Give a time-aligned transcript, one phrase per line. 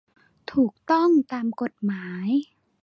[0.51, 2.29] ถูกต้องตามกฎหมาย